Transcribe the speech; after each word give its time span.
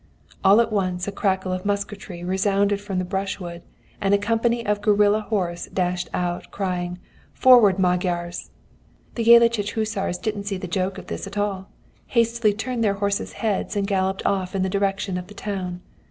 "All 0.43 0.59
at 0.59 0.71
once 0.71 1.07
a 1.07 1.11
crackle 1.11 1.53
of 1.53 1.63
musketry 1.63 2.23
resounded 2.23 2.81
from 2.81 2.97
the 2.97 3.05
brushwood, 3.05 3.61
and 4.01 4.15
a 4.15 4.17
company 4.17 4.65
of 4.65 4.81
guerilla 4.81 5.21
horse 5.21 5.67
dashed 5.71 6.09
out, 6.11 6.49
crying, 6.49 6.97
'Forward, 7.35 7.77
Magyars!' 7.77 8.49
The 9.13 9.23
Jellachich 9.23 9.73
hussars 9.73 10.17
didn't 10.17 10.45
see 10.45 10.57
the 10.57 10.67
joke 10.67 10.97
of 10.97 11.05
this 11.05 11.27
at 11.27 11.37
all, 11.37 11.69
hastily 12.07 12.51
turned 12.51 12.83
their 12.83 12.95
horses' 12.95 13.33
heads 13.45 13.75
and 13.75 13.85
galloped 13.85 14.25
off 14.25 14.55
in 14.55 14.63
the 14.63 14.69
direction 14.73 15.19
of 15.19 15.27
the 15.27 15.35
town. 15.35 15.81